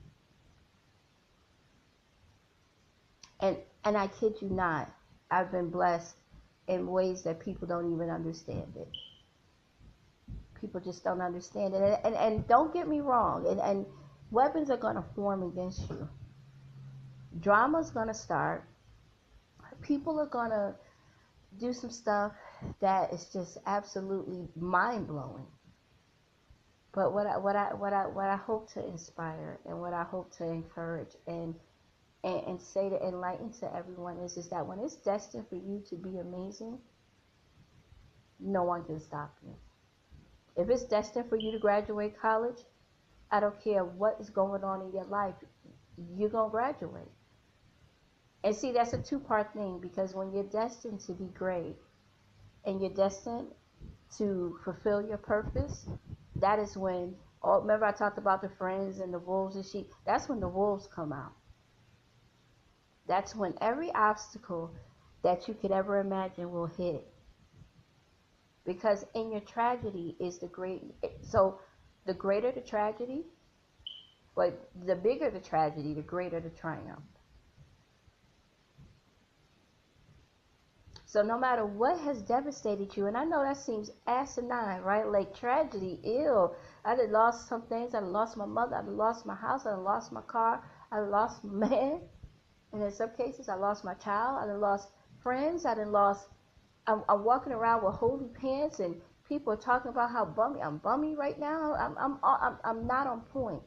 And 3.40 3.56
and 3.84 3.96
I 3.96 4.08
kid 4.08 4.34
you 4.42 4.48
not, 4.48 4.90
I've 5.30 5.52
been 5.52 5.70
blessed 5.70 6.16
in 6.66 6.86
ways 6.86 7.22
that 7.22 7.38
people 7.38 7.68
don't 7.68 7.92
even 7.94 8.10
understand 8.10 8.74
it. 8.76 8.88
People 10.60 10.80
just 10.80 11.04
don't 11.04 11.20
understand 11.20 11.72
it. 11.72 11.82
And, 11.82 11.98
and, 12.04 12.14
and 12.16 12.48
don't 12.48 12.74
get 12.74 12.88
me 12.88 13.00
wrong, 13.00 13.46
and, 13.46 13.60
and 13.60 13.86
weapons 14.32 14.70
are 14.70 14.76
going 14.76 14.96
to 14.96 15.04
form 15.14 15.44
against 15.44 15.88
you. 15.88 16.08
Drama's 17.40 17.90
going 17.90 18.08
to 18.08 18.14
start. 18.14 18.64
People 19.80 20.18
are 20.18 20.26
going 20.26 20.50
to 20.50 20.74
do 21.58 21.72
some 21.72 21.90
stuff 21.90 22.32
that 22.80 23.12
is 23.12 23.26
just 23.32 23.58
absolutely 23.66 24.48
mind 24.56 25.06
blowing. 25.06 25.46
But 26.94 27.12
what 27.12 27.26
I 27.26 27.36
what 27.36 27.56
I 27.56 27.74
what 27.74 27.92
I 27.92 28.06
what 28.06 28.26
I 28.26 28.36
hope 28.36 28.72
to 28.72 28.86
inspire 28.86 29.60
and 29.66 29.80
what 29.80 29.92
I 29.92 30.04
hope 30.04 30.32
to 30.38 30.44
encourage 30.44 31.14
and 31.26 31.54
and, 32.24 32.42
and 32.46 32.60
say 32.60 32.88
to 32.88 33.00
enlighten 33.06 33.52
to 33.60 33.74
everyone 33.74 34.18
is 34.18 34.36
is 34.36 34.48
that 34.48 34.66
when 34.66 34.78
it's 34.80 34.96
destined 34.96 35.46
for 35.48 35.56
you 35.56 35.82
to 35.90 35.96
be 35.96 36.18
amazing, 36.18 36.78
no 38.40 38.64
one 38.64 38.84
can 38.84 39.00
stop 39.00 39.36
you. 39.44 39.54
If 40.56 40.68
it's 40.70 40.84
destined 40.84 41.28
for 41.28 41.36
you 41.36 41.52
to 41.52 41.58
graduate 41.58 42.20
college, 42.20 42.58
I 43.30 43.40
don't 43.40 43.62
care 43.62 43.84
what 43.84 44.16
is 44.20 44.30
going 44.30 44.64
on 44.64 44.82
in 44.82 44.92
your 44.92 45.04
life, 45.04 45.34
you're 46.16 46.30
gonna 46.30 46.50
graduate. 46.50 47.10
And 48.44 48.54
see, 48.54 48.72
that's 48.72 48.92
a 48.92 48.98
two 48.98 49.18
part 49.18 49.52
thing 49.52 49.78
because 49.80 50.14
when 50.14 50.32
you're 50.32 50.44
destined 50.44 51.00
to 51.00 51.12
be 51.12 51.26
great 51.34 51.76
and 52.64 52.80
you're 52.80 52.94
destined 52.94 53.48
to 54.16 54.58
fulfill 54.64 55.02
your 55.02 55.18
purpose, 55.18 55.86
that 56.36 56.58
is 56.58 56.76
when, 56.76 57.14
oh, 57.42 57.60
remember 57.60 57.86
I 57.86 57.92
talked 57.92 58.18
about 58.18 58.40
the 58.40 58.48
friends 58.48 59.00
and 59.00 59.12
the 59.12 59.18
wolves 59.18 59.56
and 59.56 59.66
sheep? 59.66 59.92
That's 60.06 60.28
when 60.28 60.40
the 60.40 60.48
wolves 60.48 60.88
come 60.94 61.12
out. 61.12 61.32
That's 63.08 63.34
when 63.34 63.54
every 63.60 63.92
obstacle 63.94 64.70
that 65.24 65.48
you 65.48 65.54
could 65.54 65.72
ever 65.72 65.98
imagine 65.98 66.52
will 66.52 66.66
hit. 66.66 67.06
Because 68.64 69.04
in 69.14 69.32
your 69.32 69.40
tragedy 69.40 70.14
is 70.20 70.38
the 70.38 70.46
great, 70.46 70.82
so 71.22 71.58
the 72.06 72.14
greater 72.14 72.52
the 72.52 72.60
tragedy, 72.60 73.24
but 74.36 74.70
the 74.86 74.94
bigger 74.94 75.30
the 75.30 75.40
tragedy, 75.40 75.94
the 75.94 76.02
greater 76.02 76.38
the 76.38 76.50
triumph. 76.50 77.02
So 81.08 81.22
no 81.22 81.38
matter 81.38 81.64
what 81.64 81.98
has 82.00 82.20
devastated 82.20 82.94
you, 82.94 83.06
and 83.06 83.16
I 83.16 83.24
know 83.24 83.42
that 83.42 83.56
seems 83.56 83.90
asinine, 84.06 84.82
right? 84.82 85.08
Like 85.08 85.34
tragedy, 85.34 85.98
ill. 86.04 86.54
I 86.84 86.96
done 86.96 87.10
lost 87.12 87.48
some 87.48 87.62
things. 87.62 87.94
I 87.94 88.00
lost 88.00 88.36
my 88.36 88.44
mother. 88.44 88.76
I 88.76 88.82
lost 88.82 89.24
my 89.24 89.34
house. 89.34 89.64
I 89.64 89.74
lost 89.74 90.12
my 90.12 90.20
car. 90.20 90.62
I 90.92 90.98
lost 91.00 91.42
my 91.42 91.66
man. 91.70 92.00
And 92.74 92.82
in 92.82 92.92
some 92.92 93.08
cases, 93.16 93.48
I 93.48 93.54
lost 93.54 93.84
my 93.84 93.94
child. 93.94 94.50
I 94.50 94.52
lost 94.52 94.90
friends. 95.22 95.64
I 95.64 95.76
done 95.76 95.92
lost. 95.92 96.28
I'm, 96.86 97.02
I'm 97.08 97.24
walking 97.24 97.54
around 97.54 97.86
with 97.86 97.94
holy 97.94 98.28
pants, 98.28 98.80
and 98.80 99.00
people 99.26 99.54
are 99.54 99.56
talking 99.56 99.90
about 99.90 100.10
how 100.10 100.26
bummy 100.26 100.60
I'm 100.60 100.76
bummy 100.76 101.16
right 101.16 101.40
now. 101.40 101.72
I'm 101.72 101.96
I'm 101.96 102.18
I'm, 102.22 102.58
I'm 102.64 102.86
not 102.86 103.06
on 103.06 103.22
point. 103.22 103.62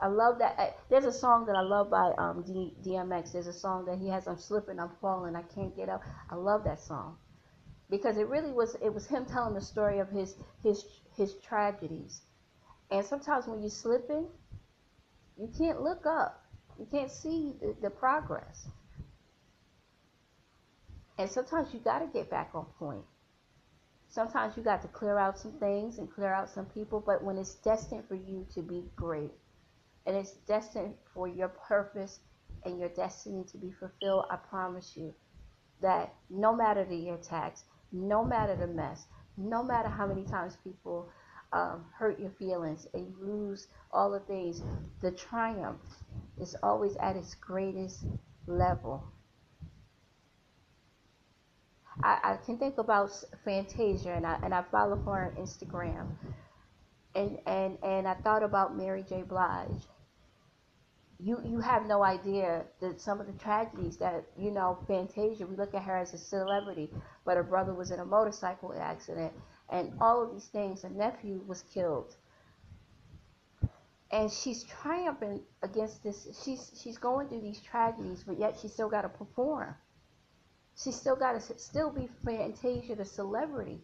I 0.00 0.06
love 0.06 0.38
that. 0.38 0.54
I, 0.58 0.70
there's 0.88 1.04
a 1.04 1.12
song 1.12 1.44
that 1.46 1.56
I 1.56 1.60
love 1.60 1.90
by 1.90 2.12
um, 2.16 2.42
D, 2.42 2.74
DMX. 2.84 3.32
There's 3.32 3.46
a 3.46 3.52
song 3.52 3.84
that 3.84 3.98
he 3.98 4.08
has. 4.08 4.26
I'm 4.26 4.38
slipping, 4.38 4.80
I'm 4.80 4.90
falling, 5.00 5.36
I 5.36 5.42
can't 5.42 5.76
get 5.76 5.88
up. 5.88 6.02
I 6.30 6.36
love 6.36 6.64
that 6.64 6.80
song 6.80 7.16
because 7.90 8.16
it 8.16 8.28
really 8.28 8.50
was. 8.50 8.76
It 8.82 8.92
was 8.94 9.06
him 9.06 9.26
telling 9.26 9.54
the 9.54 9.60
story 9.60 9.98
of 9.98 10.08
his 10.08 10.36
his 10.62 10.84
his 11.16 11.34
tragedies. 11.46 12.22
And 12.90 13.04
sometimes 13.04 13.46
when 13.46 13.60
you're 13.60 13.70
slipping, 13.70 14.26
you 15.38 15.50
can't 15.56 15.82
look 15.82 16.06
up. 16.06 16.42
You 16.78 16.86
can't 16.90 17.10
see 17.10 17.54
the, 17.60 17.76
the 17.82 17.90
progress. 17.90 18.66
And 21.18 21.30
sometimes 21.30 21.74
you 21.74 21.80
got 21.80 21.98
to 21.98 22.06
get 22.06 22.30
back 22.30 22.50
on 22.54 22.64
point. 22.78 23.04
Sometimes 24.08 24.56
you 24.56 24.62
got 24.62 24.82
to 24.82 24.88
clear 24.88 25.18
out 25.18 25.38
some 25.38 25.52
things 25.52 25.98
and 25.98 26.10
clear 26.10 26.32
out 26.32 26.48
some 26.48 26.66
people. 26.66 27.02
But 27.04 27.22
when 27.22 27.36
it's 27.36 27.54
destined 27.56 28.04
for 28.08 28.14
you 28.14 28.46
to 28.54 28.62
be 28.62 28.84
great, 28.96 29.30
and 30.06 30.16
it's 30.16 30.32
destined 30.46 30.94
for 31.14 31.28
your 31.28 31.48
purpose 31.48 32.20
and 32.64 32.78
your 32.78 32.88
destiny 32.90 33.44
to 33.50 33.58
be 33.58 33.70
fulfilled, 33.70 34.26
I 34.30 34.36
promise 34.36 34.96
you 34.96 35.14
that 35.80 36.14
no 36.28 36.54
matter 36.54 36.84
the 36.84 37.10
attacks, 37.10 37.64
no 37.92 38.24
matter 38.24 38.56
the 38.56 38.66
mess, 38.66 39.06
no 39.36 39.62
matter 39.62 39.88
how 39.88 40.06
many 40.06 40.24
times 40.24 40.56
people 40.62 41.08
um, 41.52 41.84
hurt 41.96 42.20
your 42.20 42.30
feelings 42.30 42.86
and 42.94 43.08
you 43.08 43.16
lose 43.20 43.68
all 43.92 44.10
the 44.10 44.20
things, 44.20 44.62
the 45.00 45.10
triumph 45.10 45.80
is 46.40 46.56
always 46.62 46.96
at 46.96 47.16
its 47.16 47.34
greatest 47.34 48.04
level. 48.46 49.04
I, 52.02 52.18
I 52.22 52.36
can 52.44 52.58
think 52.58 52.78
about 52.78 53.10
Fantasia, 53.44 54.12
and 54.12 54.26
I, 54.26 54.38
and 54.42 54.54
I 54.54 54.62
follow 54.70 54.96
her 54.96 55.34
on 55.36 55.42
Instagram 55.42 56.06
and 57.14 57.38
and 57.46 57.78
and 57.82 58.08
I 58.08 58.14
thought 58.14 58.42
about 58.42 58.76
Mary 58.76 59.04
J. 59.08 59.22
Blige. 59.22 59.86
You 61.22 61.40
you 61.44 61.60
have 61.60 61.86
no 61.86 62.02
idea 62.02 62.64
that 62.80 63.00
some 63.00 63.20
of 63.20 63.26
the 63.26 63.34
tragedies 63.34 63.98
that 63.98 64.24
you 64.38 64.50
know 64.50 64.78
Fantasia. 64.86 65.46
We 65.46 65.56
look 65.56 65.74
at 65.74 65.82
her 65.82 65.96
as 65.96 66.14
a 66.14 66.18
celebrity, 66.18 66.90
but 67.24 67.36
her 67.36 67.42
brother 67.42 67.74
was 67.74 67.90
in 67.90 68.00
a 68.00 68.04
motorcycle 68.04 68.74
accident, 68.80 69.32
and 69.68 69.92
all 70.00 70.22
of 70.22 70.32
these 70.32 70.48
things. 70.48 70.82
Her 70.82 70.90
nephew 70.90 71.42
was 71.46 71.62
killed, 71.62 72.16
and 74.10 74.32
she's 74.32 74.64
triumphing 74.64 75.42
against 75.62 76.02
this. 76.02 76.26
She's 76.42 76.72
she's 76.82 76.98
going 76.98 77.28
through 77.28 77.42
these 77.42 77.60
tragedies, 77.60 78.24
but 78.24 78.38
yet 78.38 78.58
she's 78.60 78.72
still 78.72 78.88
got 78.88 79.02
to 79.02 79.10
perform. 79.10 79.74
She 80.82 80.92
still 80.92 81.16
got 81.16 81.40
to 81.40 81.58
still 81.58 81.90
be 81.90 82.08
Fantasia, 82.24 82.96
the 82.96 83.04
celebrity. 83.04 83.82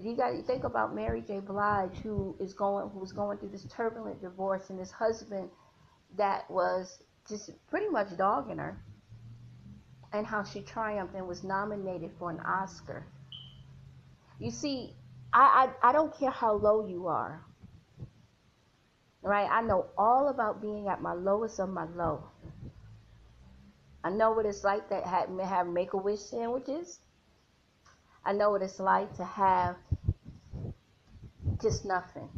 You 0.00 0.16
got 0.16 0.30
to 0.30 0.42
think 0.42 0.64
about 0.64 0.94
Mary 0.94 1.22
J. 1.26 1.40
Blige, 1.40 1.96
who 2.02 2.36
is 2.40 2.54
going, 2.54 2.88
who 2.90 3.00
was 3.00 3.12
going 3.12 3.38
through 3.38 3.50
this 3.50 3.66
turbulent 3.74 4.20
divorce, 4.20 4.70
and 4.70 4.78
this 4.78 4.92
husband 4.92 5.50
that 6.16 6.48
was 6.50 6.98
just 7.28 7.50
pretty 7.68 7.88
much 7.88 8.16
dogging 8.16 8.58
her, 8.58 8.80
and 10.12 10.26
how 10.26 10.44
she 10.44 10.60
triumphed 10.62 11.14
and 11.14 11.26
was 11.26 11.42
nominated 11.44 12.10
for 12.18 12.30
an 12.30 12.40
Oscar. 12.40 13.04
You 14.38 14.50
see, 14.50 14.94
I, 15.32 15.68
I, 15.82 15.90
I 15.90 15.92
don't 15.92 16.16
care 16.16 16.30
how 16.30 16.54
low 16.54 16.86
you 16.86 17.08
are. 17.08 17.44
Right? 19.20 19.48
I 19.50 19.62
know 19.62 19.86
all 19.98 20.28
about 20.28 20.62
being 20.62 20.88
at 20.88 21.02
my 21.02 21.12
lowest 21.12 21.58
of 21.58 21.68
my 21.68 21.84
low. 21.84 22.22
I 24.04 24.10
know 24.10 24.30
what 24.30 24.46
it's 24.46 24.62
like 24.62 24.88
that 24.90 25.04
have, 25.04 25.28
have 25.40 25.66
make 25.66 25.92
a 25.92 25.96
wish 25.96 26.20
sandwiches. 26.20 27.00
I 28.24 28.32
know 28.32 28.50
what 28.50 28.62
it's 28.62 28.80
like 28.80 29.14
to 29.16 29.24
have 29.24 29.76
just 31.60 31.84
nothing. 31.84 32.28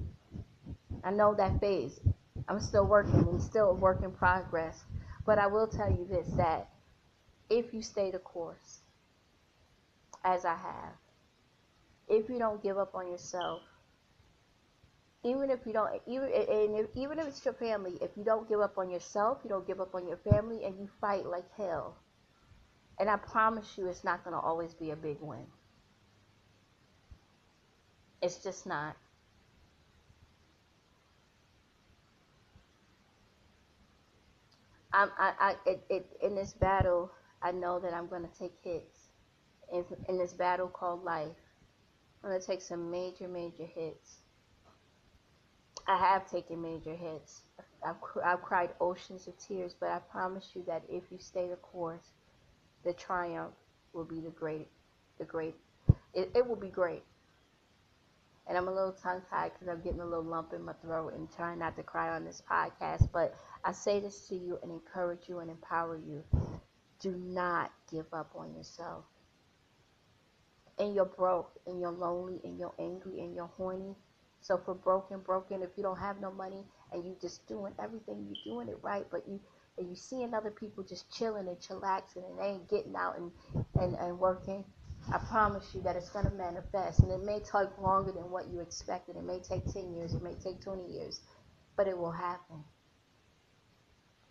I 1.02 1.10
know 1.10 1.34
that 1.34 1.60
phase. 1.60 2.00
I'm 2.48 2.60
still 2.60 2.86
working 2.86 3.28
and 3.28 3.42
still 3.42 3.70
a 3.70 3.74
work 3.74 4.02
in 4.02 4.10
progress. 4.10 4.84
But 5.24 5.38
I 5.38 5.46
will 5.46 5.66
tell 5.66 5.90
you 5.90 6.06
this 6.08 6.28
that 6.36 6.68
if 7.48 7.72
you 7.74 7.82
stay 7.82 8.10
the 8.10 8.18
course, 8.18 8.80
as 10.24 10.44
I 10.44 10.54
have, 10.54 10.94
if 12.08 12.28
you 12.28 12.38
don't 12.38 12.62
give 12.62 12.78
up 12.78 12.94
on 12.94 13.08
yourself, 13.08 13.62
even 15.22 15.50
if 15.50 15.60
you 15.66 15.72
don't, 15.72 16.00
even 16.06 16.28
and 16.32 16.76
if, 16.76 16.86
even 16.94 17.18
if 17.18 17.26
it's 17.28 17.44
your 17.44 17.54
family, 17.54 17.98
if 18.00 18.10
you 18.16 18.24
don't 18.24 18.48
give 18.48 18.60
up 18.60 18.78
on 18.78 18.90
yourself, 18.90 19.38
you 19.44 19.50
don't 19.50 19.66
give 19.66 19.80
up 19.80 19.94
on 19.94 20.06
your 20.08 20.16
family, 20.18 20.64
and 20.64 20.78
you 20.78 20.88
fight 21.00 21.26
like 21.26 21.44
hell. 21.56 21.96
And 22.98 23.08
I 23.08 23.16
promise 23.16 23.76
you, 23.76 23.86
it's 23.86 24.04
not 24.04 24.24
going 24.24 24.34
to 24.34 24.40
always 24.40 24.74
be 24.74 24.90
a 24.90 24.96
big 24.96 25.18
win. 25.20 25.46
It's 28.22 28.42
just 28.42 28.66
not. 28.66 28.96
I'm, 34.92 35.10
I, 35.18 35.32
I, 35.38 35.54
it, 35.66 35.84
it, 35.88 36.06
in 36.22 36.34
this 36.34 36.52
battle, 36.52 37.12
I 37.42 37.52
know 37.52 37.78
that 37.78 37.94
I'm 37.94 38.08
going 38.08 38.22
to 38.22 38.38
take 38.38 38.52
hits. 38.62 39.08
In, 39.72 39.84
in 40.08 40.18
this 40.18 40.32
battle 40.32 40.66
called 40.66 41.04
life, 41.04 41.28
I'm 42.22 42.30
going 42.30 42.40
to 42.40 42.46
take 42.46 42.60
some 42.60 42.90
major, 42.90 43.28
major 43.28 43.64
hits. 43.64 44.16
I 45.86 45.96
have 45.96 46.30
taken 46.30 46.60
major 46.60 46.94
hits. 46.94 47.42
I've, 47.86 47.96
I've 48.24 48.42
cried 48.42 48.70
oceans 48.80 49.26
of 49.26 49.38
tears, 49.38 49.74
but 49.78 49.88
I 49.90 50.00
promise 50.10 50.50
you 50.54 50.64
that 50.66 50.82
if 50.88 51.04
you 51.10 51.18
stay 51.18 51.48
the 51.48 51.56
course, 51.56 52.10
the 52.84 52.92
triumph 52.92 53.54
will 53.92 54.04
be 54.04 54.20
the 54.20 54.30
great, 54.30 54.68
the 55.18 55.24
great, 55.24 55.54
it, 56.14 56.30
it 56.34 56.46
will 56.46 56.56
be 56.56 56.68
great. 56.68 57.02
And 58.50 58.58
I'm 58.58 58.66
a 58.66 58.74
little 58.74 58.92
tongue 58.92 59.22
tied 59.30 59.52
because 59.52 59.68
I'm 59.68 59.80
getting 59.80 60.00
a 60.00 60.04
little 60.04 60.24
lump 60.24 60.52
in 60.52 60.64
my 60.64 60.72
throat 60.82 61.14
and 61.14 61.28
trying 61.36 61.60
not 61.60 61.76
to 61.76 61.84
cry 61.84 62.08
on 62.16 62.24
this 62.24 62.42
podcast. 62.50 63.08
But 63.12 63.32
I 63.64 63.70
say 63.70 64.00
this 64.00 64.26
to 64.26 64.34
you 64.34 64.58
and 64.64 64.72
encourage 64.72 65.28
you 65.28 65.38
and 65.38 65.48
empower 65.48 65.96
you. 65.96 66.24
Do 67.00 67.12
not 67.12 67.70
give 67.92 68.06
up 68.12 68.32
on 68.34 68.52
yourself. 68.56 69.04
And 70.80 70.96
you're 70.96 71.04
broke, 71.04 71.52
and 71.64 71.80
you're 71.80 71.92
lonely, 71.92 72.40
and 72.42 72.58
you're 72.58 72.74
angry, 72.80 73.20
and 73.20 73.36
you're 73.36 73.50
horny. 73.56 73.94
So 74.40 74.58
for 74.58 74.74
broken, 74.74 75.20
broken, 75.20 75.62
if 75.62 75.70
you 75.76 75.84
don't 75.84 75.98
have 75.98 76.20
no 76.20 76.32
money 76.32 76.64
and 76.92 77.04
you 77.04 77.14
just 77.20 77.46
doing 77.46 77.72
everything, 77.78 78.26
you 78.28 78.34
doing 78.50 78.68
it 78.68 78.78
right, 78.82 79.06
but 79.12 79.28
you 79.28 79.38
and 79.78 79.88
you 79.88 79.94
seeing 79.94 80.34
other 80.34 80.50
people 80.50 80.82
just 80.82 81.10
chilling 81.16 81.46
and 81.46 81.58
chillaxing 81.58 82.28
and 82.28 82.38
they 82.38 82.46
ain't 82.46 82.68
getting 82.68 82.96
out 82.96 83.16
and, 83.16 83.30
and, 83.80 83.94
and 83.94 84.18
working, 84.18 84.64
I 85.12 85.18
promise 85.18 85.74
you 85.74 85.82
that 85.82 85.96
it's 85.96 86.10
going 86.10 86.26
to 86.26 86.30
manifest. 86.30 87.00
And 87.00 87.10
it 87.10 87.24
may 87.24 87.40
take 87.40 87.76
longer 87.80 88.12
than 88.12 88.30
what 88.30 88.48
you 88.48 88.60
expected. 88.60 89.16
It 89.16 89.24
may 89.24 89.40
take 89.40 89.66
10 89.72 89.94
years. 89.94 90.14
It 90.14 90.22
may 90.22 90.34
take 90.34 90.60
20 90.62 90.92
years. 90.92 91.20
But 91.76 91.88
it 91.88 91.98
will 91.98 92.12
happen. 92.12 92.62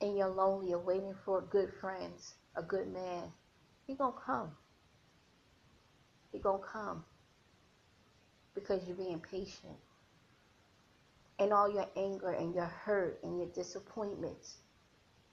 And 0.02 0.18
you're 0.18 0.30
lonely. 0.30 0.70
You're 0.70 0.80
waiting 0.80 1.16
for 1.26 1.42
good 1.42 1.72
friends, 1.82 2.36
a 2.56 2.62
good 2.62 2.88
man. 2.88 3.32
He 3.88 3.96
going 3.96 4.14
to 4.14 4.20
come. 4.26 4.52
He 6.32 6.40
going 6.40 6.62
to 6.62 6.68
come. 6.68 7.04
Because 8.56 8.82
you're 8.88 8.96
being 8.96 9.20
patient. 9.20 9.78
And 11.40 11.52
all 11.52 11.72
your 11.72 11.88
anger 11.98 12.32
and 12.32 12.54
your 12.54 12.66
hurt 12.66 13.20
and 13.24 13.38
your 13.38 13.48
disappointments, 13.48 14.58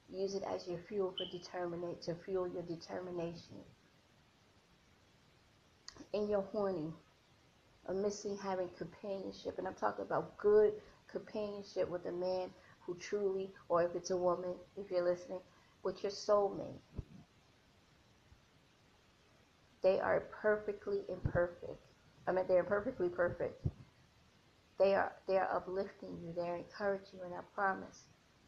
use 0.09 0.35
it 0.35 0.43
as 0.49 0.67
your 0.67 0.79
fuel 0.89 1.15
for 1.17 1.39
determinate 1.39 2.03
to 2.03 2.15
fuel 2.25 2.49
your 2.49 2.63
determination 2.63 3.65
and 6.15 6.29
you're 6.29 6.43
horny 6.53 6.93
or 7.87 7.95
missing 7.95 8.39
having 8.43 8.69
companionship. 8.77 9.59
And 9.59 9.67
I'm 9.67 9.75
talking 9.75 10.05
about 10.05 10.37
good 10.39 10.73
companionship 11.09 11.89
with 11.89 12.07
a 12.07 12.13
man 12.13 12.51
who 12.81 12.97
truly, 12.97 13.51
or 13.69 13.83
if 13.83 13.95
it's 13.95 14.11
a 14.11 14.17
woman, 14.17 14.55
if 14.77 14.91
you're 14.91 15.05
listening, 15.05 15.41
with 15.83 16.03
your 16.03 16.13
soulmate. 16.13 16.81
They 19.83 20.01
are 20.01 20.29
perfectly 20.43 21.03
imperfect. 21.09 21.81
I 22.27 22.33
mean, 22.33 22.45
they're 22.49 22.65
perfectly 22.65 23.09
perfect. 23.09 23.65
They 24.79 24.95
are 24.95 25.13
they 25.27 25.39
are 25.39 25.57
uplifting 25.57 26.19
you. 26.23 26.33
They're 26.37 26.57
encouraging 26.57 27.21
you, 27.21 27.25
and 27.25 27.35
I 27.35 27.41
promise 27.55 28.03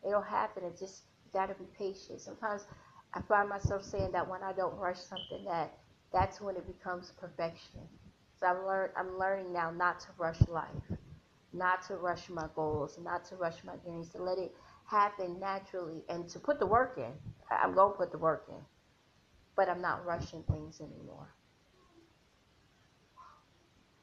it'll 0.07 0.21
happen. 0.21 0.65
It 0.65 0.79
just 0.79 1.05
you 1.25 1.31
gotta 1.33 1.55
be 1.55 1.65
patient. 1.79 2.21
Sometimes 2.21 2.67
I 3.15 3.23
find 3.23 3.49
myself 3.49 3.85
saying 3.85 4.13
that 4.13 4.29
when 4.29 4.43
I 4.43 4.53
don't 4.53 4.77
rush 4.77 4.99
something, 4.99 5.45
that 5.45 5.79
that's 6.13 6.41
when 6.41 6.57
it 6.57 6.67
becomes 6.67 7.13
perfection. 7.21 7.81
So 8.39 8.47
I'm 8.47 8.65
learn 8.67 8.91
I'm 8.97 9.19
learning 9.19 9.53
now 9.53 9.71
not 9.71 10.01
to 10.01 10.09
rush 10.17 10.41
life, 10.49 10.69
not 11.53 11.83
to 11.89 11.97
rush 11.97 12.29
my 12.29 12.47
goals, 12.55 12.99
not 13.03 13.25
to 13.27 13.37
rush 13.37 13.65
my 13.65 13.77
dreams, 13.77 14.11
to 14.11 14.23
let 14.23 14.39
it 14.39 14.55
happen 14.85 15.39
naturally 15.39 16.03
and 16.09 16.29
to 16.31 16.39
put 16.39 16.59
the 16.59 16.67
work 16.67 16.95
in. 16.99 17.13
I'm 17.51 17.75
gonna 17.75 17.95
put 17.95 18.13
the 18.13 18.19
work 18.19 18.47
in. 18.49 18.61
But 19.57 19.69
I'm 19.69 19.83
not 19.83 20.07
rushing 20.07 20.43
things 20.45 20.81
anymore. 20.81 21.35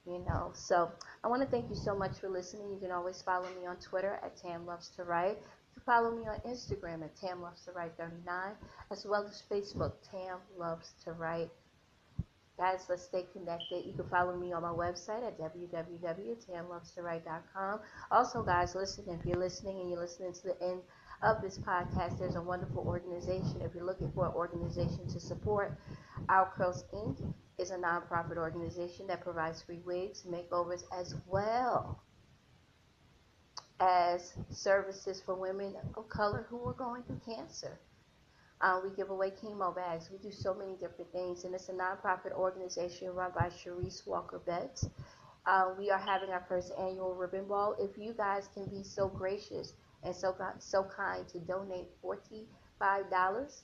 You 0.05 0.23
know, 0.27 0.51
so 0.53 0.91
I 1.23 1.27
want 1.27 1.41
to 1.41 1.47
thank 1.47 1.67
you 1.69 1.75
so 1.75 1.95
much 1.95 2.19
for 2.19 2.29
listening. 2.29 2.69
You 2.69 2.79
can 2.79 2.91
always 2.91 3.23
follow 3.23 3.47
me 3.59 3.65
on 3.65 3.77
Twitter 3.77 4.19
at 4.23 4.37
Tam 4.37 4.65
Loves 4.67 4.89
to 4.97 5.03
Write. 5.03 5.37
You 5.39 5.73
can 5.73 5.83
follow 5.83 6.11
me 6.15 6.27
on 6.27 6.39
Instagram 6.41 7.03
at 7.03 7.15
Tam 7.15 7.41
Loves 7.41 7.65
to 7.65 7.71
Write 7.71 7.93
39, 7.97 8.51
as 8.91 9.05
well 9.09 9.25
as 9.25 9.41
Facebook, 9.49 9.93
Tam 10.11 10.37
Loves 10.59 10.93
to 11.05 11.13
Write. 11.13 11.49
Guys, 12.57 12.85
let's 12.87 13.03
stay 13.03 13.25
connected. 13.33 13.85
You 13.85 13.91
can 13.93 14.07
follow 14.07 14.37
me 14.37 14.53
on 14.53 14.61
my 14.61 14.69
website 14.69 15.27
at 15.27 15.37
www.tamlovestowrite.com. 15.37 17.81
Also, 18.11 18.43
guys, 18.43 18.75
listen, 18.75 19.03
if 19.09 19.25
you're 19.25 19.37
listening 19.37 19.81
and 19.81 19.89
you're 19.89 19.99
listening 19.99 20.31
to 20.31 20.43
the 20.43 20.63
end 20.63 20.79
of 21.21 21.41
this 21.41 21.57
podcast, 21.57 22.17
there's 22.17 22.35
a 22.35 22.41
wonderful 22.41 22.87
organization. 22.87 23.59
If 23.61 23.75
you're 23.75 23.83
looking 23.83 24.09
for 24.13 24.27
an 24.27 24.33
organization 24.33 25.05
to 25.09 25.19
support, 25.19 25.77
Our 26.29 26.49
Inc. 26.93 27.33
is 27.57 27.71
a 27.71 27.77
nonprofit 27.77 28.37
organization 28.37 29.07
that 29.07 29.19
provides 29.21 29.61
free 29.61 29.81
wigs, 29.85 30.23
makeovers, 30.23 30.85
as 30.97 31.13
well 31.27 32.01
as 33.81 34.33
services 34.49 35.21
for 35.25 35.35
women 35.35 35.75
of 35.95 36.07
color 36.07 36.45
who 36.49 36.65
are 36.69 36.73
going 36.73 37.03
through 37.03 37.19
cancer. 37.25 37.81
Uh, 38.61 38.79
we 38.83 38.89
give 38.95 39.09
away 39.09 39.31
chemo 39.31 39.75
bags. 39.75 40.09
We 40.11 40.17
do 40.17 40.31
so 40.31 40.53
many 40.53 40.75
different 40.75 41.11
things, 41.11 41.43
and 41.43 41.53
it's 41.53 41.67
a 41.69 41.73
nonprofit 41.73 42.31
organization 42.33 43.13
run 43.13 43.31
by 43.35 43.49
Sharice 43.49 44.07
Walker 44.07 44.39
Betts. 44.39 44.87
Uh, 45.45 45.73
we 45.77 45.91
are 45.91 45.99
having 45.99 46.29
our 46.29 46.43
first 46.47 46.71
annual 46.79 47.13
ribbon 47.13 47.45
ball. 47.45 47.75
If 47.79 47.97
you 47.97 48.13
guys 48.13 48.47
can 48.53 48.65
be 48.65 48.83
so 48.83 49.07
gracious 49.07 49.73
and 50.03 50.15
so 50.15 50.35
so 50.59 50.87
kind 50.95 51.27
to 51.29 51.39
donate 51.39 51.87
forty-five 52.01 53.09
dollars, 53.11 53.63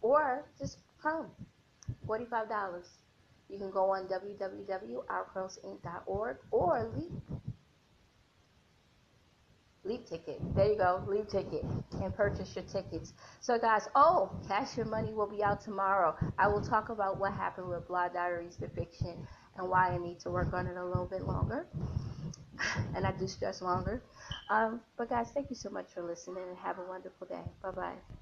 or 0.00 0.44
just 0.58 0.78
come, 1.02 1.26
forty-five 2.06 2.48
dollars. 2.48 2.88
You 3.48 3.58
can 3.58 3.70
go 3.70 3.90
on 3.90 4.08
www.ourcurlsinc.org 4.08 6.36
or 6.50 6.90
leave 6.96 7.12
Leap 9.84 10.06
ticket. 10.06 10.38
There 10.54 10.70
you 10.70 10.78
go, 10.78 11.02
leap 11.08 11.28
ticket, 11.28 11.64
and 12.00 12.14
purchase 12.14 12.54
your 12.54 12.64
tickets. 12.64 13.14
So, 13.40 13.58
guys, 13.58 13.88
oh, 13.96 14.30
Cash 14.46 14.76
Your 14.76 14.86
Money 14.86 15.12
will 15.12 15.26
be 15.26 15.42
out 15.42 15.60
tomorrow. 15.60 16.14
I 16.38 16.46
will 16.46 16.60
talk 16.60 16.88
about 16.88 17.18
what 17.18 17.32
happened 17.32 17.68
with 17.68 17.88
Blah 17.88 18.08
Diaries, 18.08 18.56
the 18.56 18.68
fiction, 18.68 19.26
and 19.56 19.68
why 19.68 19.88
I 19.88 19.98
need 19.98 20.20
to 20.20 20.30
work 20.30 20.54
on 20.54 20.68
it 20.68 20.76
a 20.76 20.84
little 20.84 21.06
bit 21.06 21.26
longer. 21.26 21.66
And 22.94 23.04
I 23.04 23.12
do 23.12 23.26
stress 23.26 23.60
longer. 23.60 24.02
Um, 24.48 24.80
but, 24.96 25.08
guys, 25.08 25.30
thank 25.34 25.50
you 25.50 25.56
so 25.56 25.68
much 25.68 25.92
for 25.92 26.02
listening 26.02 26.44
and 26.48 26.56
have 26.58 26.78
a 26.78 26.84
wonderful 26.84 27.26
day. 27.26 27.42
Bye 27.60 27.70
bye. 27.72 28.21